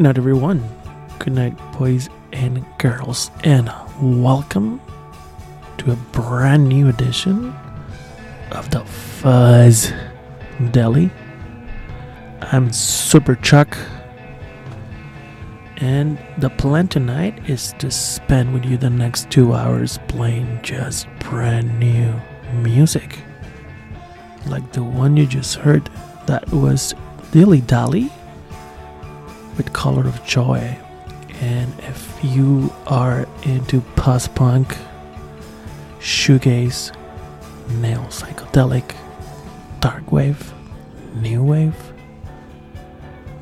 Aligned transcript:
Good 0.00 0.04
night, 0.04 0.16
everyone. 0.16 0.66
Good 1.18 1.34
night, 1.34 1.72
boys 1.78 2.08
and 2.32 2.64
girls, 2.78 3.30
and 3.44 3.70
welcome 4.00 4.80
to 5.76 5.92
a 5.92 5.96
brand 5.96 6.70
new 6.70 6.88
edition 6.88 7.54
of 8.50 8.70
the 8.70 8.82
Fuzz 8.86 9.92
Deli. 10.70 11.10
I'm 12.40 12.72
Super 12.72 13.34
Chuck, 13.34 13.76
and 15.76 16.18
the 16.38 16.48
plan 16.48 16.88
tonight 16.88 17.50
is 17.50 17.74
to 17.80 17.90
spend 17.90 18.54
with 18.54 18.64
you 18.64 18.78
the 18.78 18.88
next 18.88 19.28
two 19.28 19.52
hours 19.52 19.98
playing 20.08 20.60
just 20.62 21.08
brand 21.18 21.78
new 21.78 22.18
music. 22.62 23.18
Like 24.46 24.72
the 24.72 24.82
one 24.82 25.18
you 25.18 25.26
just 25.26 25.56
heard, 25.56 25.90
that 26.24 26.50
was 26.50 26.94
Dilly 27.32 27.60
Dally 27.60 28.10
with 29.56 29.72
Color 29.72 30.06
of 30.06 30.24
Joy. 30.24 30.78
And 31.40 31.72
if 31.80 32.18
you 32.22 32.72
are 32.86 33.26
into 33.42 33.80
post 33.96 34.34
punk, 34.34 34.76
shoegaze, 36.00 36.94
neo 37.80 38.00
psychedelic, 38.04 38.94
dark 39.80 40.12
wave, 40.12 40.52
new 41.14 41.42
wave, 41.42 41.76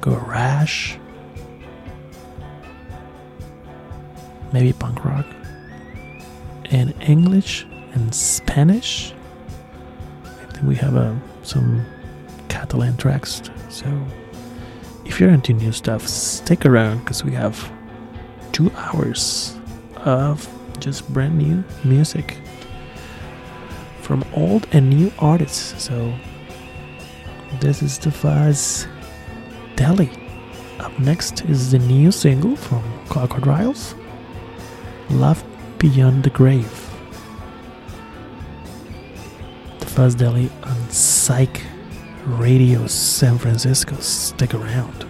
garage, 0.00 0.96
maybe 4.52 4.72
punk 4.72 5.05
rock, 5.05 5.26
and 6.70 6.94
English 7.00 7.66
and 7.94 8.14
Spanish. 8.14 9.12
I 10.25 10.52
think 10.52 10.66
we 10.66 10.76
have 10.76 10.96
uh, 10.96 11.14
some 11.43 11.84
Catalan 12.49 12.96
tracks. 12.96 13.43
So 13.69 13.87
if 15.08 15.19
you're 15.19 15.31
into 15.31 15.52
new 15.52 15.72
stuff, 15.72 16.06
stick 16.06 16.64
around 16.66 16.99
because 16.99 17.25
we 17.25 17.32
have 17.32 17.72
two 18.52 18.70
hours 18.76 19.56
of 19.96 20.49
just 20.78 21.12
brand 21.12 21.37
new 21.38 21.64
music 21.82 22.37
from 24.00 24.25
old 24.34 24.69
and 24.72 24.88
new 24.90 25.10
artists. 25.19 25.82
So 25.82 26.14
this 27.60 27.82
is 27.82 27.99
the 27.99 28.10
Fuzz 28.10 28.87
Deli. 29.76 30.10
Up 30.78 30.96
next 31.00 31.44
is 31.46 31.72
the 31.72 31.78
new 31.81 32.12
single 32.12 32.55
from 32.55 32.82
Crocodiles, 33.08 33.94
Love 35.10 35.43
Beyond 35.78 36.22
the 36.22 36.31
Grave. 36.31 36.90
The 39.81 39.87
Fuzz 39.87 40.14
Deli 40.14 40.50
on 40.62 40.90
Psych 40.90 41.62
Radio 42.36 42.86
San 42.86 43.38
Francisco. 43.38 43.96
Stick 44.00 44.52
around. 44.54 45.07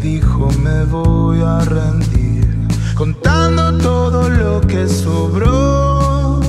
Dijo 0.00 0.48
me 0.62 0.84
voy 0.84 1.40
a 1.42 1.60
rendir. 1.60 2.68
Contando 2.94 3.76
todo 3.78 4.28
lo 4.28 4.60
que 4.60 4.88
sobró. 4.88 6.40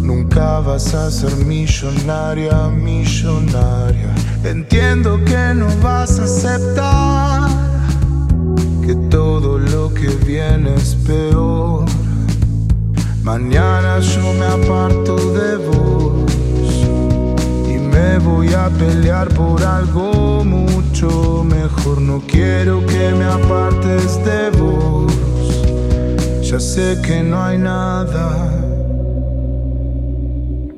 Nunca 0.00 0.60
vas 0.60 0.94
a 0.94 1.10
ser 1.10 1.34
millonaria, 1.36 2.68
millonaria. 2.68 4.14
Entiendo 4.44 5.22
que 5.24 5.54
no 5.54 5.66
vas 5.82 6.18
a 6.18 6.24
aceptar 6.24 7.50
que 8.84 8.94
todo 9.08 9.58
lo 9.58 9.92
que 9.94 10.08
viene 10.26 10.74
es 10.74 10.94
peor. 10.94 11.84
Mañana 13.22 14.00
yo 14.00 14.32
me 14.32 14.46
aparto 14.46 15.14
de 15.32 15.56
vos 15.56 16.21
voy 18.24 18.52
a 18.54 18.68
pelear 18.70 19.28
por 19.28 19.62
algo 19.62 20.44
mucho 20.44 21.44
mejor. 21.44 22.00
No 22.00 22.20
quiero 22.26 22.84
que 22.86 23.12
me 23.12 23.24
apartes 23.24 24.24
de 24.24 24.50
vos. 24.58 25.12
Ya 26.42 26.60
sé 26.60 26.98
que 27.02 27.22
no 27.22 27.42
hay 27.42 27.58
nada. 27.58 28.62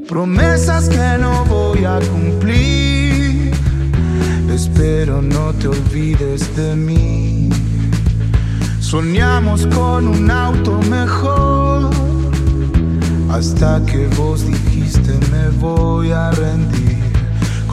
Promesas 0.09 0.89
que 0.89 1.19
no 1.19 1.45
voy 1.47 1.85
a 1.85 1.99
cumplir. 2.13 3.53
Espero 4.53 5.21
no 5.21 5.53
te 5.55 5.69
olvides 5.69 6.55
de 6.57 6.77
mí. 6.77 7.49
Soñamos 8.81 9.67
con 9.67 10.07
un 10.07 10.31
auto 10.31 10.79
mejor. 10.89 11.91
Hasta 13.31 13.85
que 13.85 14.07
vos 14.17 14.47
dijiste 14.47 15.19
me 15.33 15.49
voy 15.59 16.13
a 16.13 16.31
rendir. 16.31 16.84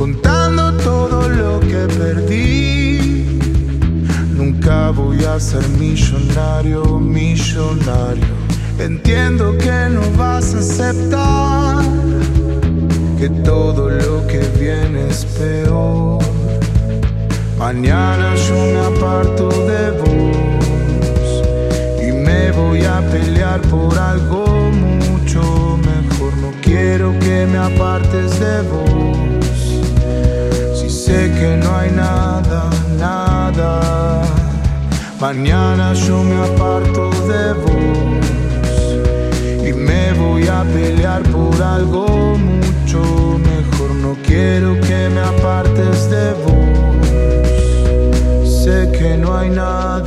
Contando 0.02 0.74
todo 0.78 1.30
lo 1.30 1.60
que 1.60 1.86
perdí. 1.96 3.40
Nunca 4.36 4.90
voy 4.90 5.24
a 5.24 5.40
ser 5.40 5.62
millonario, 5.78 6.84
millonario. 7.00 8.26
Entiendo 8.80 9.56
que 9.60 9.90
no 9.92 10.02
vas 10.18 10.56
a 10.56 10.58
aceptar 10.58 11.86
que 13.20 13.30
todo 13.46 13.92
lo 13.92 14.26
que 14.26 14.40
viene 14.60 15.08
es 15.08 15.24
peor. 15.38 16.18
Mañana 17.60 18.34
yo 18.48 18.56
me 18.74 18.80
aparto 18.80 19.50
de 19.70 19.92
vos 20.02 21.44
y 22.02 22.12
me 22.12 22.52
voy 22.54 22.84
a 22.86 23.02
pelear 23.12 23.62
por 23.70 23.96
algo 24.00 24.48
mucho 24.72 25.78
mejor. 25.78 26.36
No 26.38 26.52
quiero 26.60 27.14
que 27.20 27.46
me 27.46 27.60
apartes 27.60 28.40
de 28.40 28.62
vos. 28.64 29.31
Sé 31.12 31.30
que 31.38 31.58
no 31.58 31.76
hay 31.76 31.92
nada, 31.92 32.70
nada. 32.98 34.22
Mañana 35.20 35.94
yo 35.94 36.24
me 36.24 36.38
aparto 36.38 37.10
de 37.32 37.52
vos 37.64 38.26
y 39.68 39.74
me 39.74 40.14
voy 40.14 40.48
a 40.48 40.64
pelear 40.64 41.22
por 41.24 41.62
algo 41.62 42.08
mucho 42.38 43.02
mejor. 43.50 43.90
No 43.96 44.16
quiero 44.26 44.80
que 44.80 45.10
me 45.14 45.20
apartes 45.20 46.10
de 46.10 46.28
vos. 46.44 47.08
Sé 48.64 48.90
que 48.98 49.18
no 49.18 49.36
hay 49.38 49.50
nada. 49.50 50.01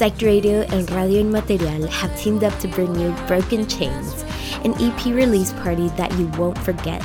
Psyched? 0.00 0.22
Radio 0.22 0.60
and 0.70 0.90
Radio 0.92 1.22
Inmaterial 1.22 1.86
have 1.90 2.18
teamed 2.18 2.42
up 2.42 2.58
to 2.60 2.68
bring 2.68 2.94
you 2.98 3.10
Broken 3.26 3.66
Chains, 3.66 4.24
an 4.64 4.72
EP 4.80 5.04
release 5.06 5.52
party 5.52 5.88
that 5.98 6.10
you 6.18 6.26
won't 6.38 6.56
forget. 6.56 7.04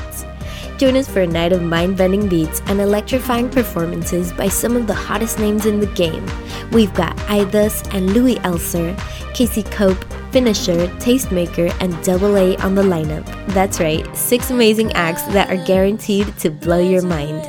Join 0.77 0.95
us 0.95 1.07
for 1.07 1.21
a 1.21 1.27
night 1.27 1.51
of 1.51 1.61
mind 1.61 1.97
bending 1.97 2.29
beats 2.29 2.61
and 2.67 2.79
electrifying 2.79 3.49
performances 3.49 4.31
by 4.31 4.47
some 4.47 4.77
of 4.77 4.87
the 4.87 4.93
hottest 4.93 5.39
names 5.39 5.65
in 5.65 5.81
the 5.81 5.87
game. 5.87 6.25
We've 6.71 6.93
got 6.93 7.17
Idas 7.27 7.93
and 7.93 8.13
Louis 8.13 8.35
Elser, 8.49 8.97
Casey 9.33 9.63
Cope, 9.63 10.03
Finisher, 10.31 10.87
Tastemaker, 10.99 11.75
and 11.81 12.01
Double 12.03 12.37
A 12.37 12.57
on 12.57 12.75
the 12.75 12.81
lineup. 12.81 13.25
That's 13.47 13.79
right, 13.79 14.05
six 14.15 14.51
amazing 14.51 14.91
acts 14.93 15.23
that 15.33 15.49
are 15.49 15.65
guaranteed 15.65 16.37
to 16.39 16.49
blow 16.49 16.79
your 16.79 17.01
mind. 17.01 17.45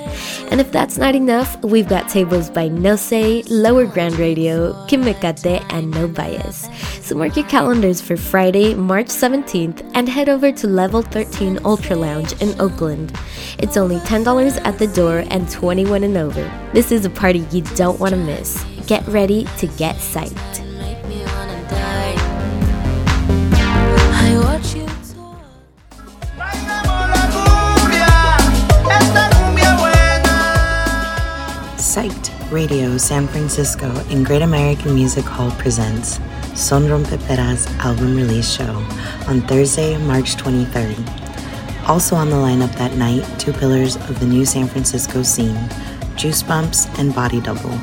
And 0.56 0.64
if 0.64 0.72
that's 0.72 0.96
not 0.96 1.14
enough, 1.14 1.62
we've 1.62 1.86
got 1.86 2.08
tables 2.08 2.48
by 2.48 2.68
No 2.68 2.96
Say, 2.96 3.42
Lower 3.42 3.84
Grand 3.84 4.18
Radio, 4.18 4.72
Kimekate, 4.86 5.62
and 5.68 5.90
No 5.90 6.08
Bias. 6.08 6.66
So 7.06 7.14
mark 7.14 7.36
your 7.36 7.44
calendars 7.44 8.00
for 8.00 8.16
Friday, 8.16 8.72
March 8.72 9.08
17th, 9.08 9.86
and 9.92 10.08
head 10.08 10.30
over 10.30 10.50
to 10.52 10.66
Level 10.66 11.02
13 11.02 11.58
Ultra 11.62 11.96
Lounge 11.96 12.32
in 12.40 12.58
Oakland. 12.58 13.14
It's 13.58 13.76
only 13.76 13.98
$10 13.98 14.64
at 14.64 14.78
the 14.78 14.86
door 14.86 15.24
and 15.28 15.46
21 15.50 16.04
and 16.04 16.16
over. 16.16 16.70
This 16.72 16.90
is 16.90 17.04
a 17.04 17.10
party 17.10 17.40
you 17.52 17.60
don't 17.74 18.00
want 18.00 18.14
to 18.14 18.18
miss. 18.18 18.64
Get 18.86 19.06
ready 19.08 19.44
to 19.58 19.66
get 19.66 19.96
psyched. 19.96 20.65
Psyched 31.96 32.52
Radio 32.52 32.98
San 32.98 33.26
Francisco 33.26 33.86
and 34.10 34.26
Great 34.26 34.42
American 34.42 34.94
Music 34.94 35.24
Hall 35.24 35.50
presents 35.52 36.20
Son 36.54 36.82
Rompe 36.82 37.16
Pera's 37.26 37.66
album 37.78 38.14
release 38.14 38.52
show 38.52 38.84
on 39.26 39.40
Thursday, 39.48 39.96
March 39.96 40.36
23rd. 40.36 41.88
Also 41.88 42.14
on 42.14 42.28
the 42.28 42.36
lineup 42.36 42.70
that 42.76 42.92
night, 42.98 43.24
two 43.40 43.50
pillars 43.50 43.96
of 43.96 44.20
the 44.20 44.26
new 44.26 44.44
San 44.44 44.66
Francisco 44.66 45.22
scene, 45.22 45.58
Juice 46.16 46.42
Bumps 46.42 46.84
and 46.98 47.14
Body 47.14 47.40
Double, 47.40 47.80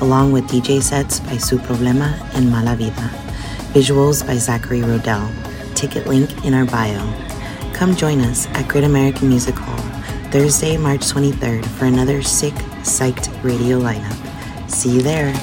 along 0.00 0.30
with 0.30 0.44
DJ 0.44 0.80
sets 0.80 1.18
by 1.18 1.36
Su 1.36 1.58
Problema 1.58 2.14
and 2.36 2.48
Mala 2.48 2.76
Vida. 2.76 3.10
Visuals 3.74 4.24
by 4.24 4.36
Zachary 4.36 4.82
Rodell. 4.82 5.28
Ticket 5.74 6.06
link 6.06 6.44
in 6.44 6.54
our 6.54 6.66
bio. 6.66 7.02
Come 7.72 7.96
join 7.96 8.20
us 8.20 8.46
at 8.50 8.68
Great 8.68 8.84
American 8.84 9.28
Music 9.28 9.56
Hall 9.56 10.30
Thursday, 10.30 10.76
March 10.76 11.00
23rd 11.00 11.66
for 11.66 11.86
another 11.86 12.22
sick 12.22 12.54
Psyched 12.86 13.42
radio 13.42 13.80
lineup. 13.80 14.70
See 14.70 14.90
you 14.90 15.02
there. 15.02 15.34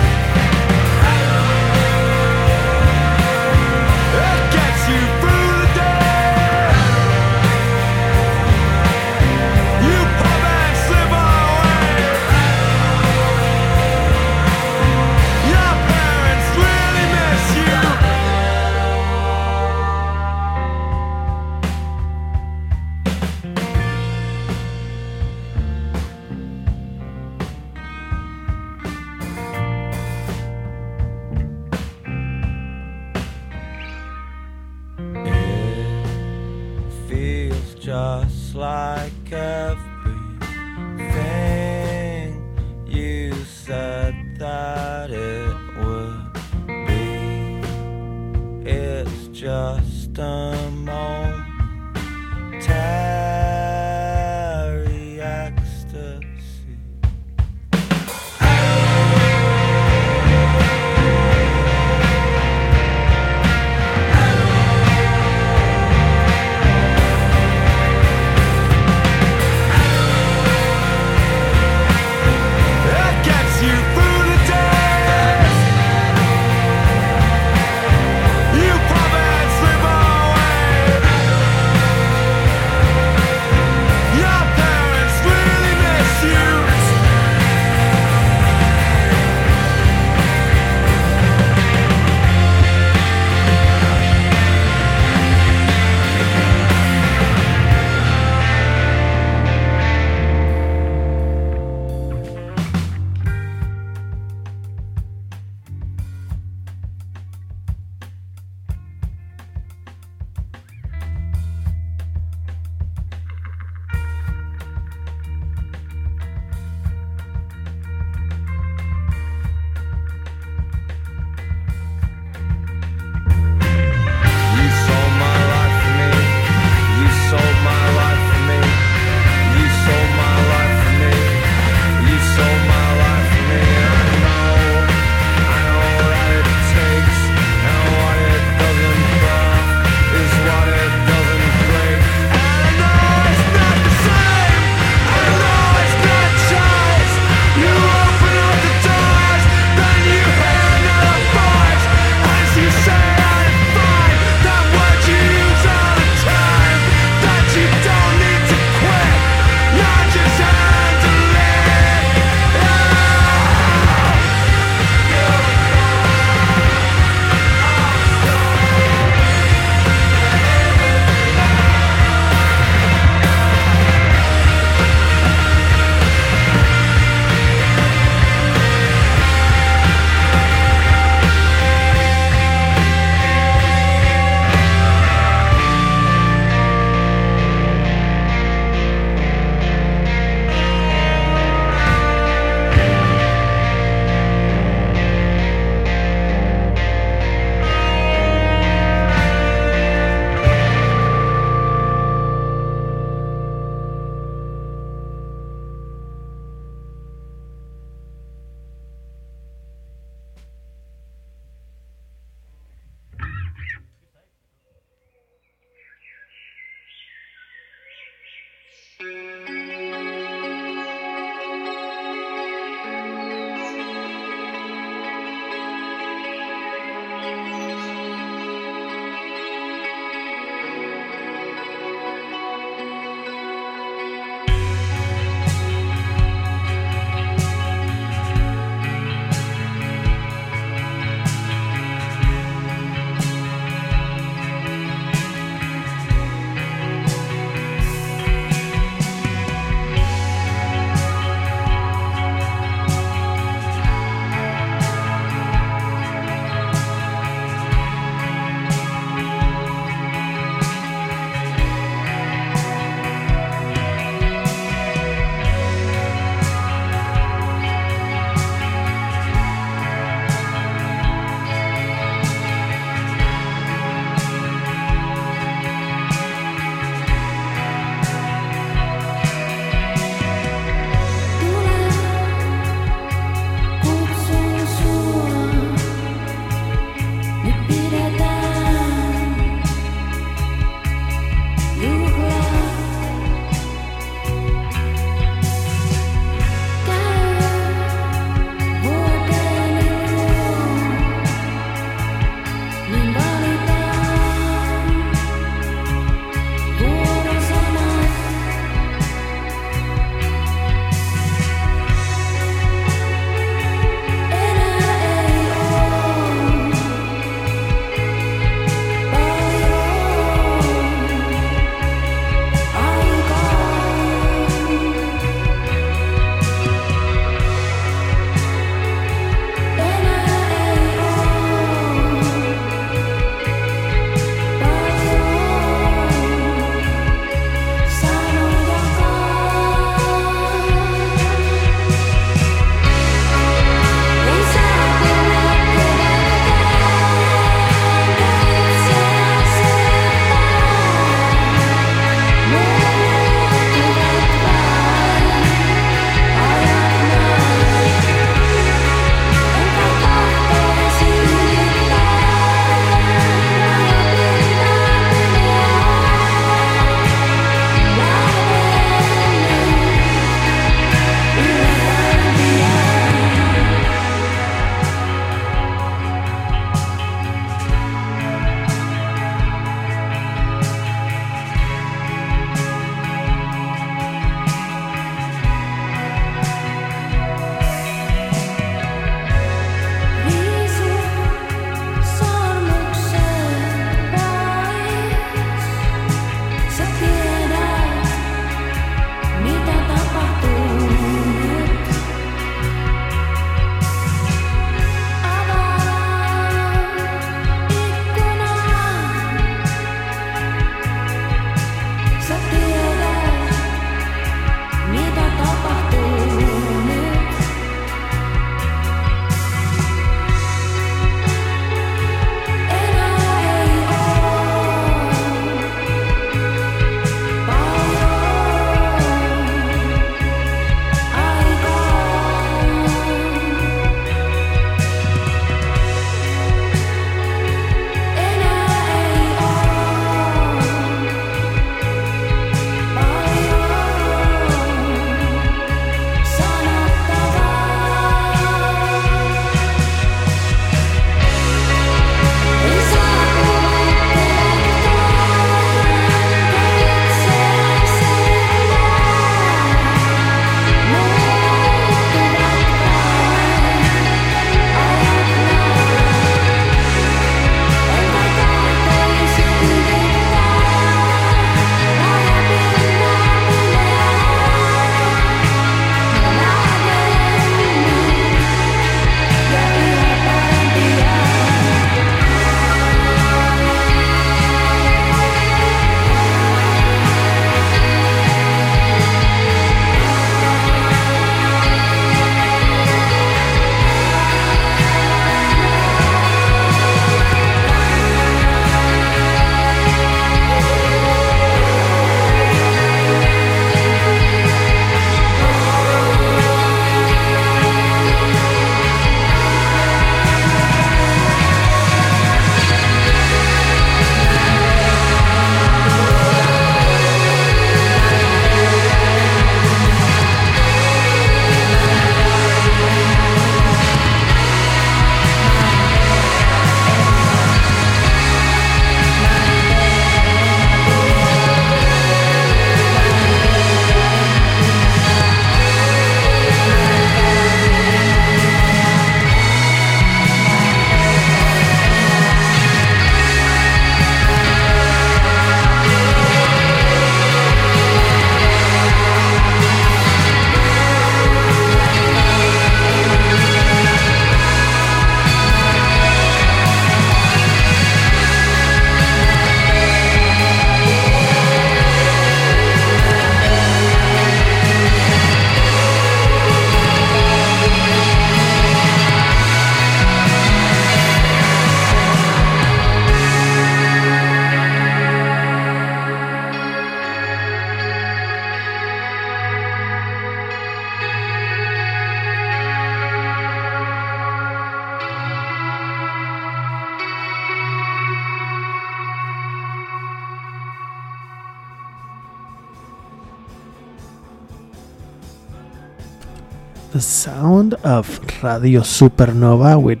Radio 598.58 598.80
Supernova 598.80 599.80
with 599.80 600.00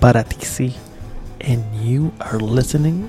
Paratisi, 0.00 0.74
and 1.40 1.62
you 1.76 2.12
are 2.20 2.40
listening 2.40 3.08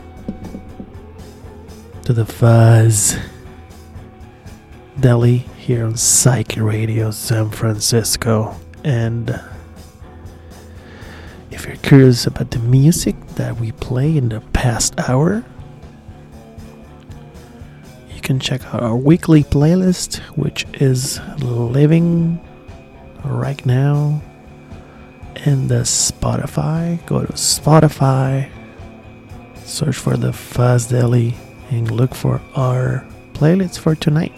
to 2.04 2.14
the 2.14 2.28
Fuzz 2.28 3.18
Deli 5.00 5.38
here 5.58 5.84
on 5.86 5.98
Psych 5.98 6.58
Radio 6.58 7.10
San 7.10 7.50
Francisco. 7.50 8.56
And 8.84 9.32
uh, 9.32 9.42
if 11.50 11.66
you're 11.66 11.78
curious 11.78 12.28
about 12.28 12.52
the 12.52 12.60
music 12.60 13.16
that 13.30 13.60
we 13.60 13.72
play 13.72 14.16
in 14.16 14.30
the 14.30 14.42
past 14.54 14.94
hour, 15.10 15.44
you 18.14 18.22
can 18.22 18.40
check 18.40 18.64
out 18.68 18.84
our 18.84 18.96
weekly 18.96 19.44
playlist, 19.44 20.18
which 20.38 20.68
is 20.74 21.20
living 21.40 22.40
right 23.24 23.66
now 23.66 24.22
in 25.46 25.68
the 25.68 25.82
Spotify. 25.82 27.04
Go 27.06 27.22
to 27.26 27.34
Spotify, 27.34 28.50
search 29.64 29.98
for 29.98 30.16
the 30.16 30.32
Fuzz 30.32 30.88
Deli, 30.88 31.36
and 31.70 31.90
look 31.92 32.16
for 32.16 32.42
our 32.56 33.06
playlist 33.34 33.80
for 33.80 33.96
tonight. 33.96 34.34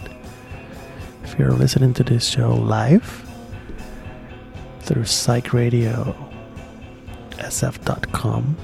If 1.22 1.38
you're 1.38 1.52
listening 1.52 1.94
to 1.94 2.04
this 2.04 2.26
show 2.26 2.54
live 2.54 3.22
through 4.80 5.04
Psych 5.04 5.52
Radio 5.52 6.14
sf.com, 7.32 8.56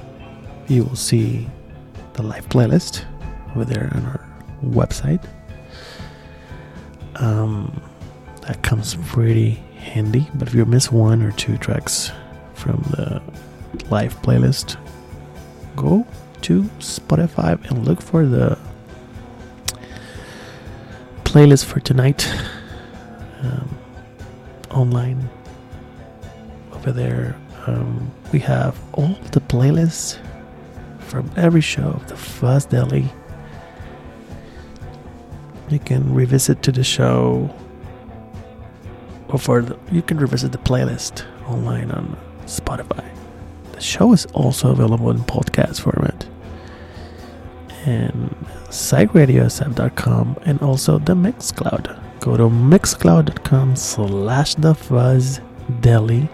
you 0.69 0.85
will 0.85 0.97
see 0.97 1.49
the 2.15 2.23
live 2.23 2.49
playlist 2.49 3.05
over 3.51 3.65
there 3.65 3.91
on 3.95 4.05
our 4.07 4.29
website. 4.65 5.25
Um, 7.17 7.81
that 8.43 8.63
comes 8.63 8.97
pretty 9.07 9.63
handy. 9.77 10.29
But 10.35 10.49
if 10.49 10.55
you 10.55 10.65
miss 10.65 10.91
one 10.91 11.23
or 11.23 11.33
two 11.33 11.59
tracks 11.59 12.11
from 12.63 12.81
the 12.91 13.21
live 13.91 14.15
playlist, 14.23 14.77
go 15.75 16.07
to 16.43 16.63
Spotify 16.79 17.61
and 17.69 17.85
look 17.85 18.01
for 18.01 18.25
the 18.25 18.57
playlist 21.25 21.65
for 21.65 21.81
tonight 21.81 22.31
um, 23.41 23.69
online 24.71 25.29
over 26.73 26.93
there. 26.93 27.37
Um, 27.67 28.13
we 28.33 28.39
have 28.39 28.79
all 28.93 29.17
the 29.33 29.41
playlists 29.41 30.19
from 31.01 31.29
every 31.37 31.61
show 31.61 31.89
of 31.89 32.07
the 32.07 32.17
Fuzz 32.17 32.67
Deli. 32.67 33.09
You 35.69 35.81
can 35.81 36.15
revisit 36.15 36.63
to 36.63 36.71
the 36.71 36.85
show 36.85 37.53
or 39.29 39.39
for 39.39 39.63
the, 39.63 39.77
you 39.91 40.03
can 40.03 40.19
revisit 40.19 40.53
the 40.53 40.59
playlist 40.59 41.25
online 41.49 41.91
on 41.91 42.17
Spotify. 42.47 43.05
The 43.73 43.81
show 43.81 44.13
is 44.13 44.27
also 44.27 44.73
available 44.73 45.11
in 45.11 45.19
podcast 45.21 45.81
format 45.81 46.27
and 47.85 48.35
psychradiosf.com 48.69 50.39
and 50.45 50.61
also 50.63 50.99
the 50.99 51.15
Mixcloud. 51.15 51.99
Go 52.21 52.37
to 52.37 52.45
mixcloud.com 52.45 53.75
slash 53.77 54.55
the 54.55 54.75
fuzz 54.75 55.41
deli 55.81 56.29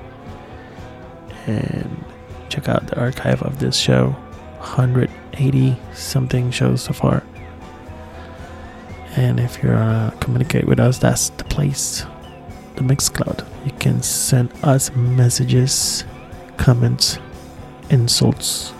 and 1.46 2.04
check 2.50 2.68
out 2.68 2.86
the 2.86 3.00
archive 3.00 3.42
of 3.42 3.58
this 3.58 3.76
show. 3.76 4.10
180 4.58 5.76
something 5.94 6.50
shows 6.50 6.82
so 6.82 6.92
far. 6.92 7.22
And 9.16 9.40
if 9.40 9.62
you 9.62 9.70
want 9.70 10.12
to 10.12 10.18
communicate 10.18 10.66
with 10.66 10.78
us, 10.78 10.98
that's 10.98 11.30
the 11.30 11.44
place 11.44 12.04
the 12.78 12.94
Mixcloud. 12.94 13.44
You 13.64 13.72
can 13.72 14.02
send 14.02 14.52
us 14.62 14.94
messages, 14.94 16.04
comments, 16.56 17.18
insults, 17.90 18.72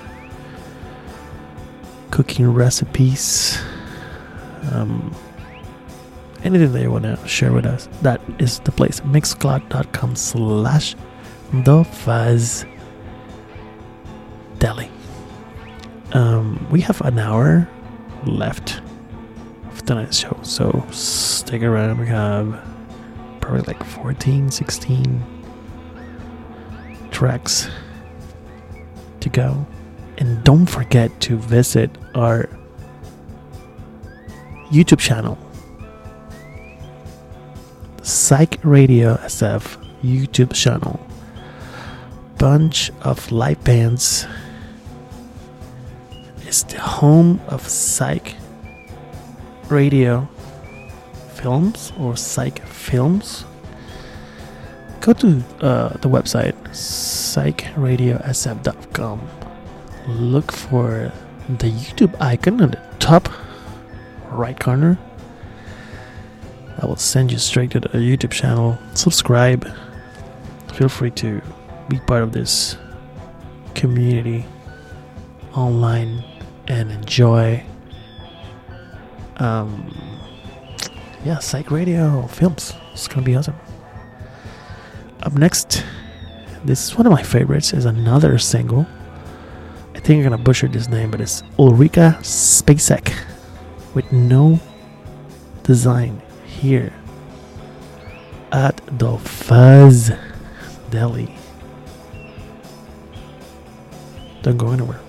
cooking 2.13 2.49
recipes, 2.53 3.59
um, 4.71 5.15
anything 6.45 6.73
that 6.73 6.83
you 6.83 6.93
want 6.93 7.05
to 7.05 7.19
share 7.27 7.53
with 7.53 7.67
us. 7.67 7.89
That 8.03 8.21
is 8.39 8.61
the 8.61 8.71
place. 8.71 9.01
Mixcloud.com 9.01 10.15
slash 10.15 10.95
the 11.53 11.83
fuzz 11.83 12.65
deli. 14.59 14.91
Um, 16.13 16.65
we 16.71 16.81
have 16.83 17.01
an 17.01 17.19
hour 17.19 17.69
left 18.25 18.81
of 19.73 19.85
tonight's 19.85 20.17
show, 20.17 20.39
so 20.43 20.87
stick 20.93 21.63
around. 21.63 21.99
We 21.99 22.07
have 22.07 22.78
probably 23.49 23.65
like 23.73 23.83
14, 23.83 24.51
16 24.51 25.25
tracks 27.11 27.71
to 29.21 29.31
go. 29.31 29.67
And 30.19 30.45
don't 30.45 30.67
forget 30.67 31.19
to 31.23 31.39
visit 31.39 31.91
our 32.15 32.51
YouTube 34.67 34.99
channel, 34.99 35.39
Psych 38.03 38.59
Radio 38.63 39.17
SF 39.17 39.83
YouTube 40.03 40.53
channel. 40.53 41.01
Bunch 42.37 42.91
of 43.01 43.33
live 43.33 43.65
bands. 43.65 44.27
is 46.47 46.65
the 46.65 46.81
home 46.81 47.41
of 47.49 47.67
Psych 47.67 48.35
Radio 49.71 50.29
films 51.41 51.93
or 51.99 52.17
psych 52.17 52.65
films 52.67 53.45
go 55.01 55.13
to 55.13 55.43
uh, 55.61 55.91
the 55.99 56.09
website 56.09 56.55
psychradiosf.com 56.73 59.21
look 60.07 60.53
for 60.53 61.13
the 61.49 61.71
youtube 61.71 62.15
icon 62.21 62.61
on 62.61 62.71
the 62.71 62.81
top 62.99 63.29
right 64.31 64.59
corner. 64.59 64.99
I 66.81 66.87
will 66.87 66.97
send 66.97 67.33
you 67.33 67.39
straight 67.39 67.73
to 67.73 67.81
the 67.81 67.89
youtube 67.89 68.31
channel. 68.31 68.79
Subscribe. 68.95 69.69
Feel 70.75 70.89
free 70.89 71.11
to 71.13 71.43
be 71.89 71.99
part 72.01 72.23
of 72.23 72.33
this 72.33 72.77
community 73.75 74.47
online 75.55 76.23
and 76.69 76.93
enjoy. 76.93 77.65
Um, 79.37 80.08
yeah, 81.25 81.39
Psych 81.39 81.71
Radio 81.71 82.27
films. 82.29 82.75
It's 82.93 83.09
gonna 83.09 83.23
be 83.23 83.37
awesome. 83.37 83.57
Up 85.23 85.33
next, 85.35 85.85
this 86.65 86.85
is 86.85 86.97
one 86.97 87.07
of 87.07 87.13
my 87.13 87.23
favorites. 87.23 87.73
Is 87.73 87.85
another 87.85 88.39
single. 88.39 88.87
I 89.95 90.01
think 90.01 90.19
I'm 90.19 90.31
gonna 90.31 90.43
butcher 90.43 90.69
this 90.69 90.89
name, 90.89 91.11
but 91.11 91.21
it's 91.21 91.43
Ulrika 91.59 92.19
Spacek 92.21 93.15
with 93.95 94.11
no 94.13 94.61
design 95.65 96.23
here 96.47 96.93
at 98.53 98.81
the 98.99 99.19
Fuzz 99.19 100.13
Deli. 100.91 101.35
Don't 104.43 104.57
go 104.57 104.71
anywhere. 104.71 105.01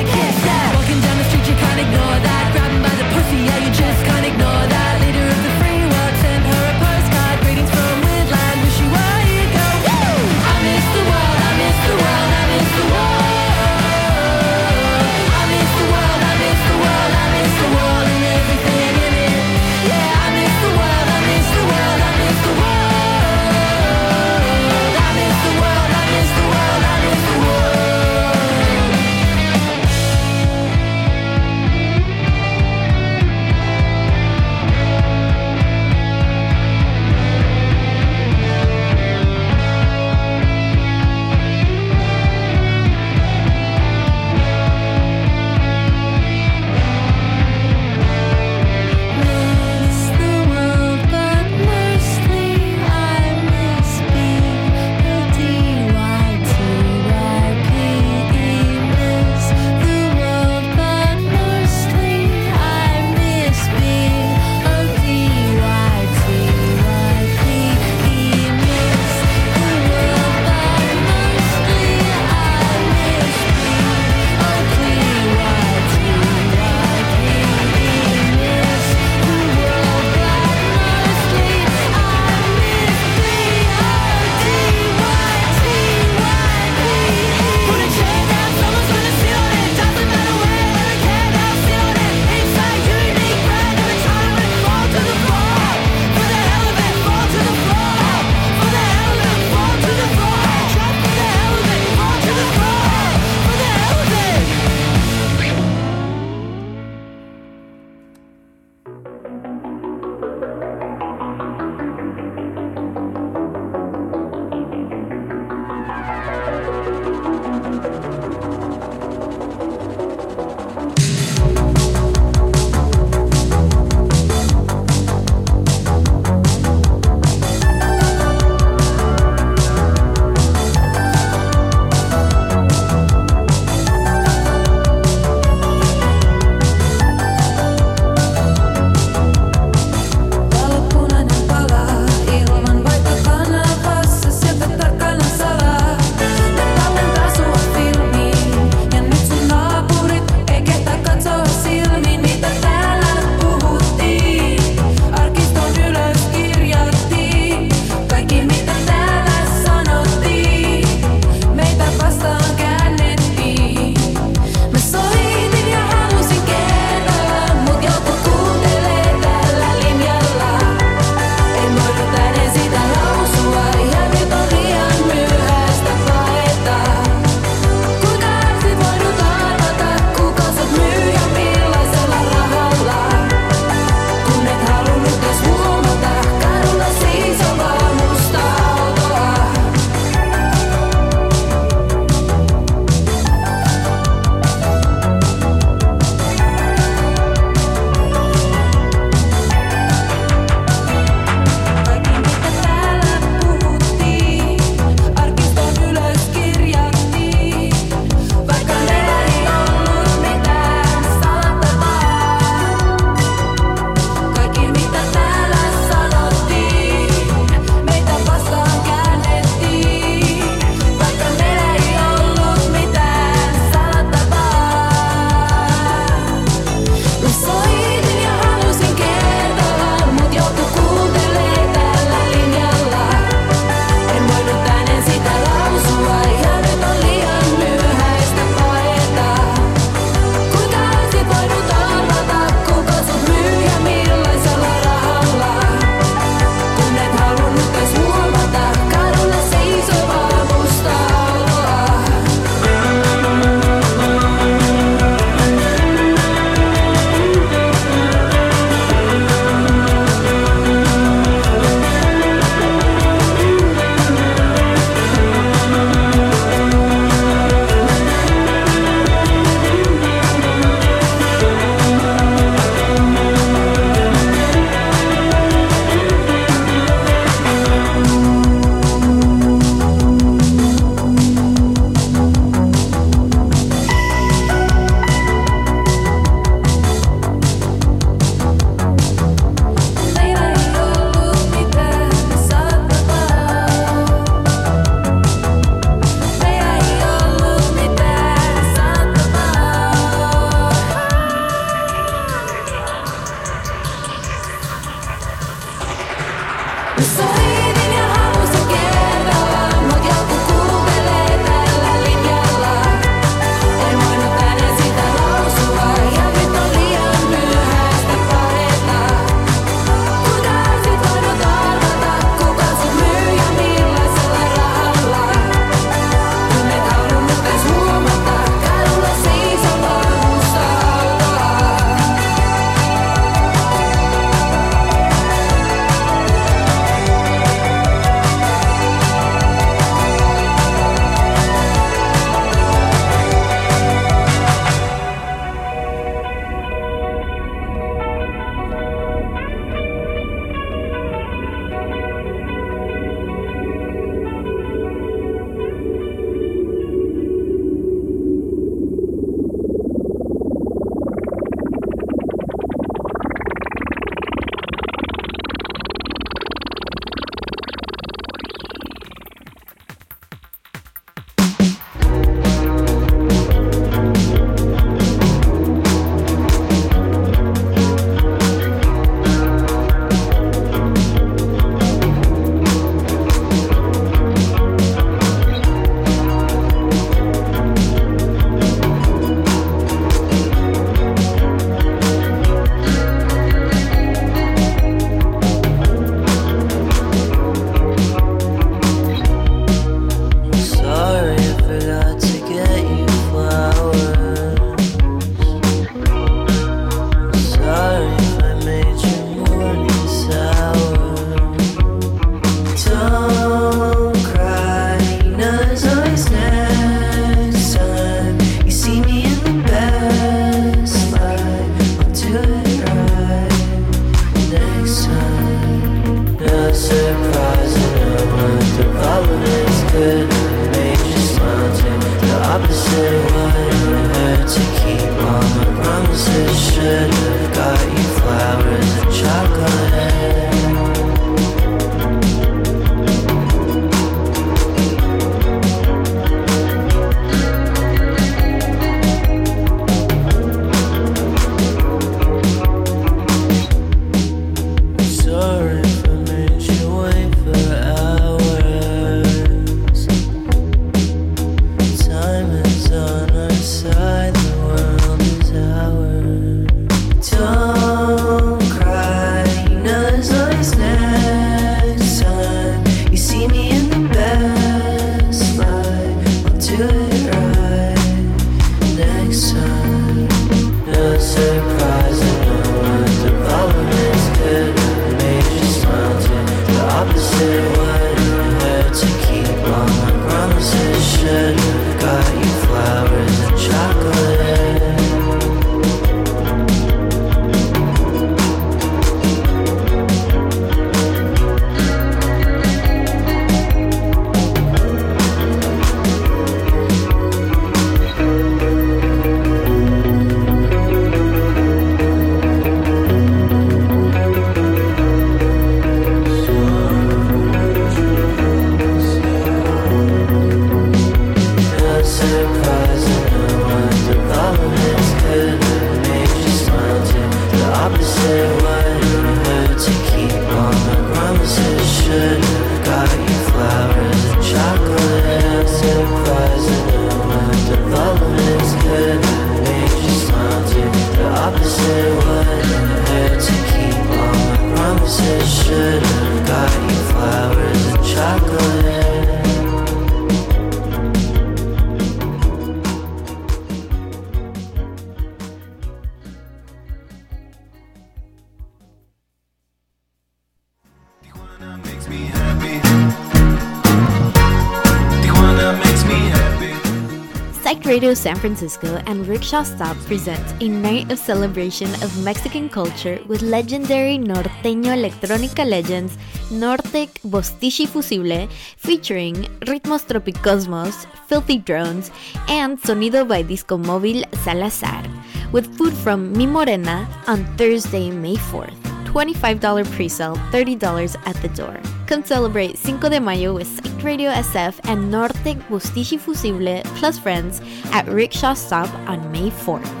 San 568.20 568.36
Francisco 568.36 569.00
and 569.06 569.26
Rickshaw 569.26 569.62
Stop 569.64 569.96
present 570.04 570.44
a 570.60 570.68
night 570.68 571.10
of 571.10 571.18
celebration 571.18 571.88
of 572.04 572.12
Mexican 572.22 572.68
culture 572.68 573.18
with 573.26 573.40
legendary 573.40 574.18
norteño 574.18 574.92
electrónica 574.92 575.64
legends 575.64 576.18
Nortec 576.52 577.08
Bostichi 577.24 577.88
Fussible 577.88 578.46
featuring 578.76 579.48
Ritmos 579.64 580.04
Tropicosmos, 580.04 581.06
Filthy 581.28 581.64
Drones, 581.64 582.10
and 582.48 582.78
Sonido 582.82 583.26
by 583.26 583.40
Disco 583.40 583.78
Móvil 583.78 584.28
Salazar, 584.44 585.02
with 585.50 585.64
food 585.78 585.94
from 585.94 586.30
Mi 586.36 586.46
Morena 586.46 587.08
on 587.26 587.46
Thursday, 587.56 588.10
May 588.10 588.36
4th. 588.36 588.79
$25 589.10 589.90
pre-sale, 589.90 590.36
$30 590.52 591.16
at 591.26 591.36
the 591.42 591.48
door. 591.48 591.80
Come 592.06 592.24
celebrate 592.24 592.78
Cinco 592.78 593.08
de 593.08 593.20
Mayo 593.20 593.54
with 593.54 593.66
Psych 593.66 594.04
Radio 594.04 594.30
SF 594.30 594.78
and 594.84 595.10
Norte 595.10 595.58
Bostichi 595.68 596.18
Fussible 596.18 596.82
plus 596.98 597.18
friends 597.18 597.60
at 597.92 598.06
Rickshaw 598.06 598.54
Stop 598.54 598.88
on 599.08 599.30
May 599.32 599.50
4th. 599.50 600.00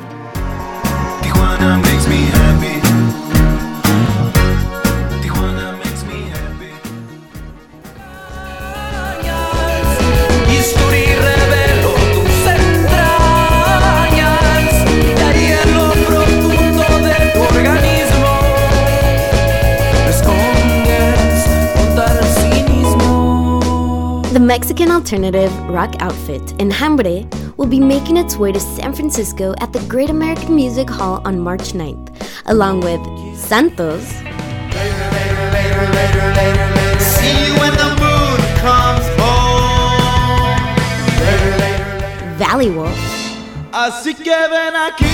Mexican 24.50 24.90
alternative 24.90 25.56
rock 25.68 25.94
outfit 26.02 26.42
Enjambre 26.58 27.24
will 27.56 27.68
be 27.68 27.78
making 27.78 28.16
its 28.16 28.36
way 28.36 28.50
to 28.50 28.58
San 28.58 28.92
Francisco 28.92 29.54
at 29.60 29.72
the 29.72 29.78
Great 29.86 30.10
American 30.10 30.56
Music 30.56 30.90
Hall 30.90 31.22
on 31.24 31.38
March 31.38 31.72
9th, 31.72 32.10
along 32.46 32.80
with 32.80 33.00
Santos, 33.38 34.10
Valley 42.36 42.70
Wolf, 42.70 42.98
Así 43.70 44.14
que 44.14 44.48
ven 44.50 44.74
aquí 44.74 45.06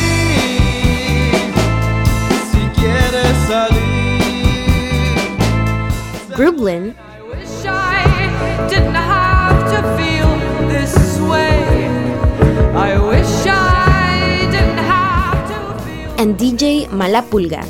si 2.50 2.62
quieres 2.80 3.36
salir. 3.46 3.86
Grublin, 6.34 6.94
and 16.18 16.36
DJ 16.36 16.86
Malapulga. 16.88 17.64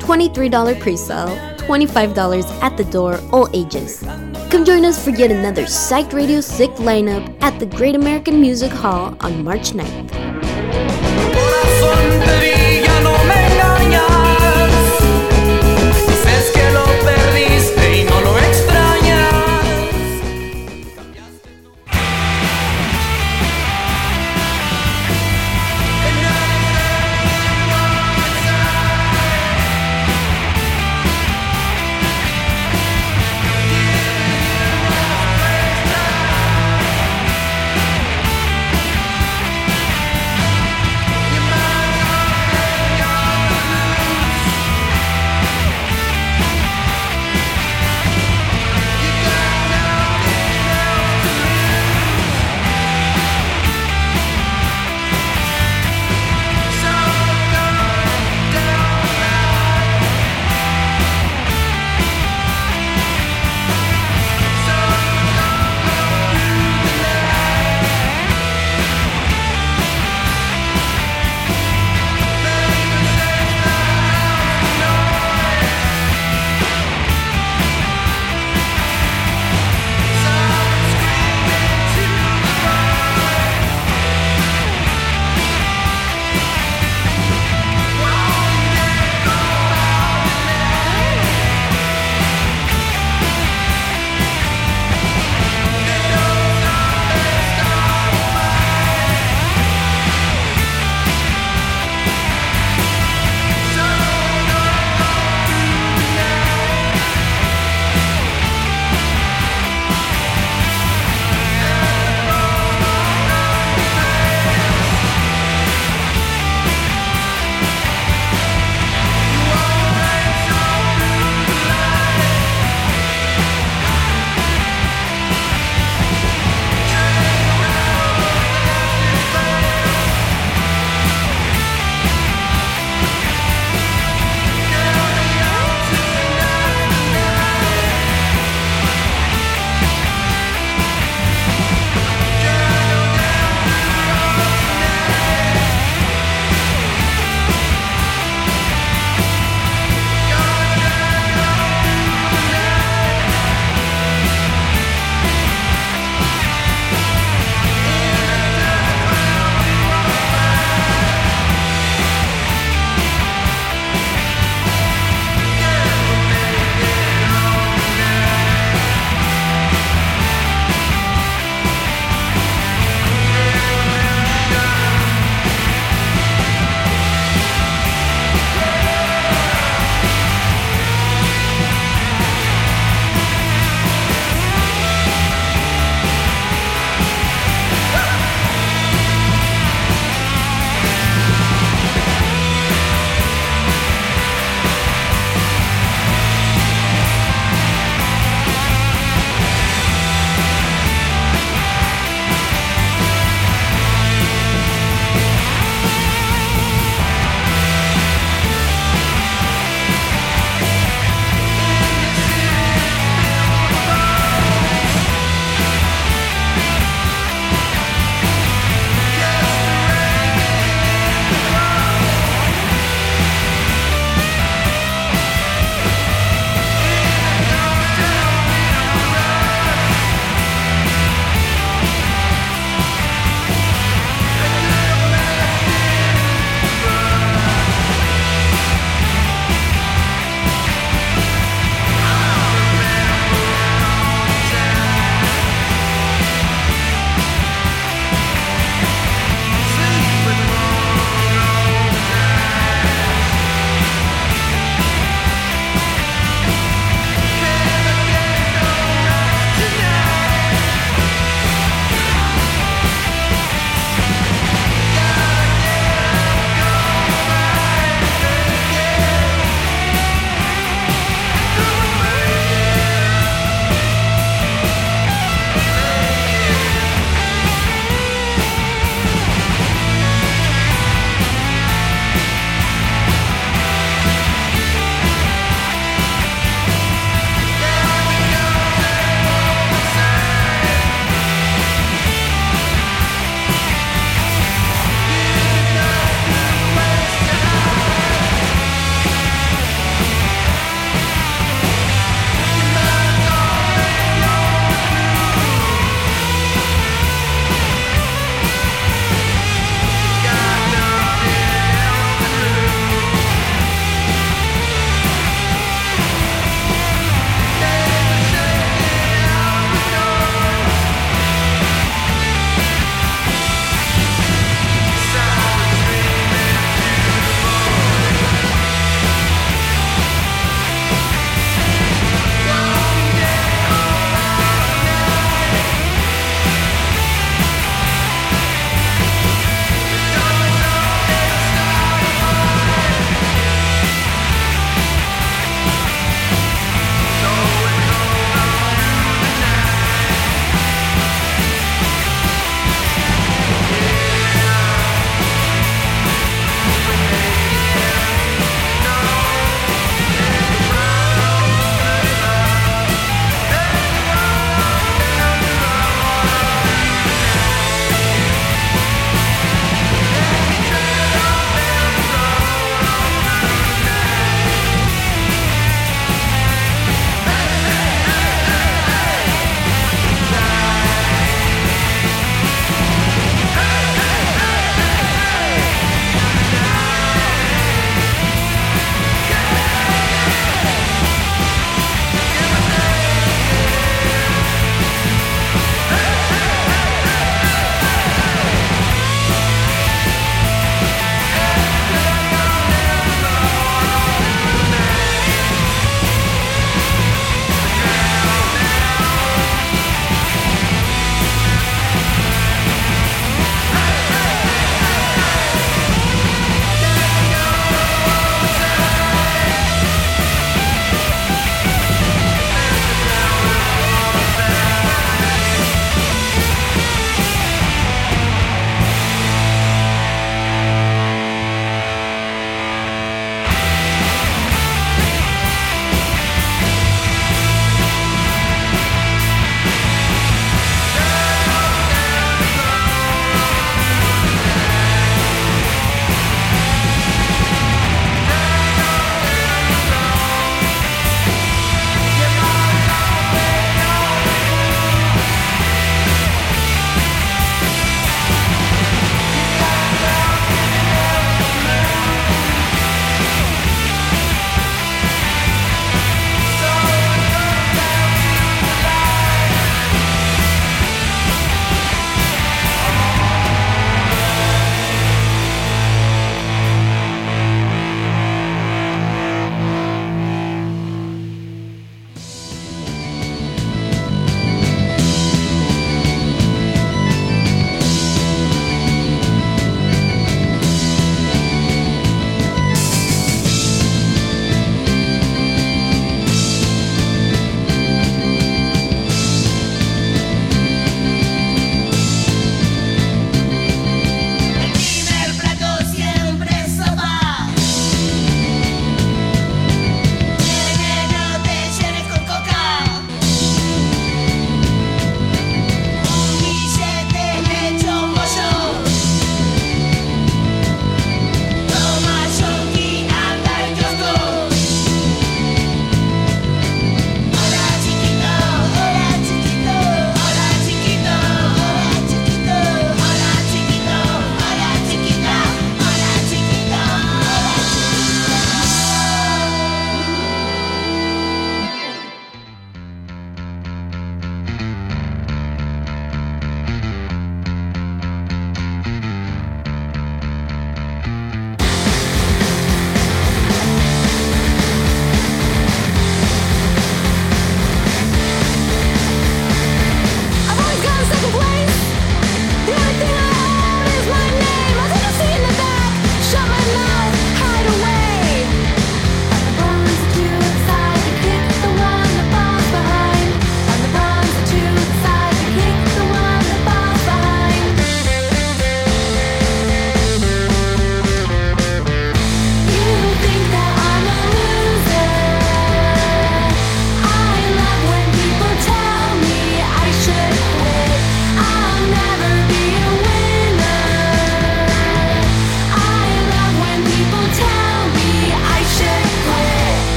$23 0.00 0.80
pre-sale, 0.80 1.28
$25 1.58 2.62
at 2.62 2.76
the 2.76 2.84
door, 2.84 3.20
all 3.32 3.48
ages. 3.52 4.02
Come 4.50 4.64
join 4.64 4.84
us 4.84 5.02
for 5.02 5.10
yet 5.10 5.30
another 5.30 5.64
Psyched 5.64 6.12
Radio 6.12 6.40
Sick 6.40 6.70
lineup 6.76 7.24
at 7.42 7.58
the 7.58 7.66
Great 7.66 7.96
American 7.96 8.40
Music 8.40 8.70
Hall 8.70 9.16
on 9.20 9.42
March 9.42 9.72
9th. 9.72 10.45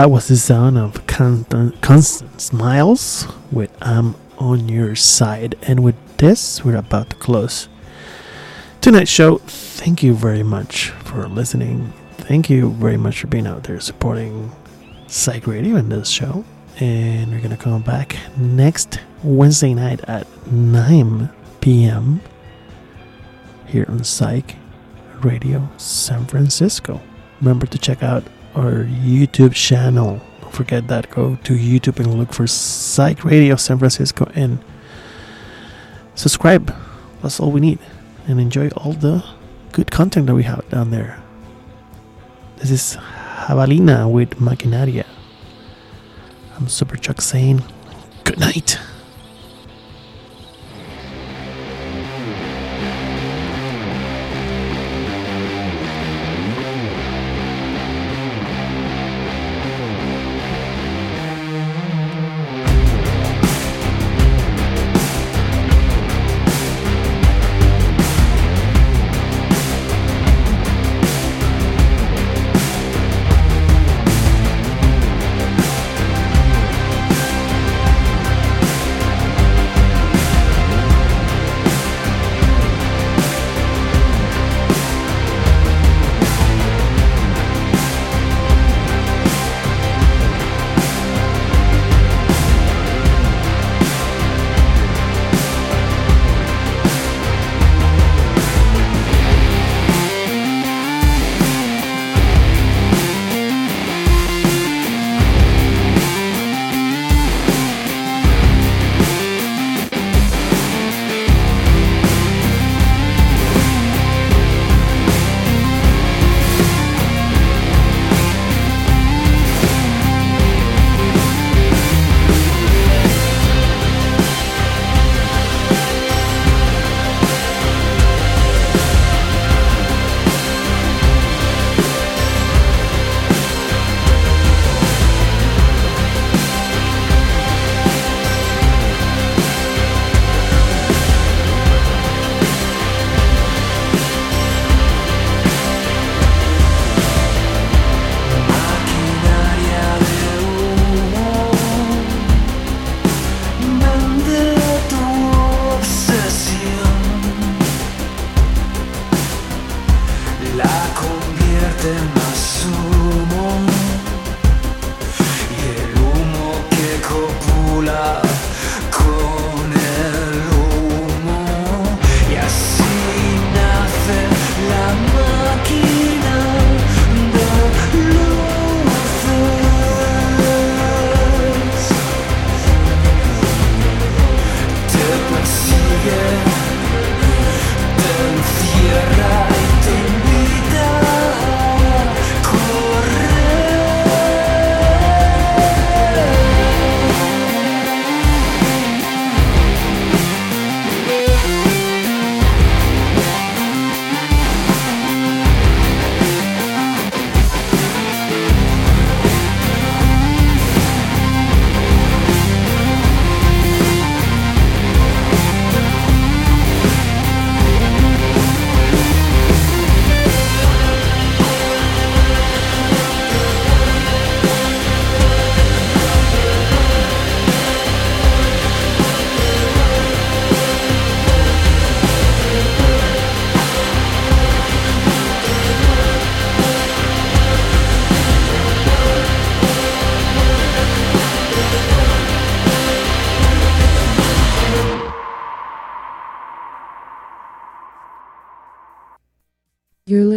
That 0.00 0.10
was 0.10 0.28
the 0.28 0.38
sound 0.38 0.78
of 0.78 1.06
Constant, 1.06 1.82
Constant 1.82 2.40
Smiles 2.40 3.28
with 3.52 3.70
I'm 3.82 4.14
on 4.38 4.66
Your 4.66 4.96
Side. 4.96 5.58
And 5.60 5.84
with 5.84 6.16
this, 6.16 6.64
we're 6.64 6.76
about 6.76 7.10
to 7.10 7.16
close 7.16 7.68
tonight's 8.80 9.10
show. 9.10 9.42
Thank 9.44 10.02
you 10.02 10.14
very 10.14 10.42
much 10.42 10.88
for 11.04 11.28
listening. 11.28 11.92
Thank 12.12 12.48
you 12.48 12.70
very 12.70 12.96
much 12.96 13.20
for 13.20 13.26
being 13.26 13.46
out 13.46 13.64
there 13.64 13.78
supporting 13.78 14.50
Psych 15.06 15.46
Radio 15.46 15.76
and 15.76 15.92
this 15.92 16.08
show. 16.08 16.46
And 16.78 17.30
we're 17.30 17.40
going 17.40 17.50
to 17.50 17.62
come 17.62 17.82
back 17.82 18.16
next 18.38 19.00
Wednesday 19.22 19.74
night 19.74 20.00
at 20.08 20.26
9 20.50 21.28
p.m. 21.60 22.22
here 23.66 23.84
on 23.86 24.02
Psych 24.02 24.56
Radio 25.20 25.68
San 25.76 26.24
Francisco. 26.24 27.02
Remember 27.42 27.66
to 27.66 27.76
check 27.76 28.02
out 28.02 28.24
our 28.54 28.84
YouTube 28.84 29.54
channel. 29.54 30.20
Don't 30.40 30.52
forget 30.52 30.88
that. 30.88 31.10
Go 31.10 31.36
to 31.44 31.52
YouTube 31.54 31.98
and 32.00 32.14
look 32.14 32.32
for 32.32 32.46
Psych 32.46 33.24
Radio 33.24 33.56
San 33.56 33.78
Francisco 33.78 34.30
and 34.34 34.58
subscribe. 36.14 36.74
That's 37.22 37.40
all 37.40 37.50
we 37.50 37.60
need. 37.60 37.78
And 38.26 38.40
enjoy 38.40 38.68
all 38.70 38.92
the 38.92 39.24
good 39.72 39.90
content 39.90 40.26
that 40.26 40.34
we 40.34 40.44
have 40.44 40.68
down 40.68 40.90
there. 40.90 41.22
This 42.56 42.70
is 42.70 42.96
Jabalina 43.46 44.10
with 44.10 44.30
Maquinaria. 44.40 45.06
I'm 46.56 46.68
Super 46.68 46.96
Chuck 46.96 47.20
saying 47.20 47.62
good 48.24 48.38
night. 48.38 48.78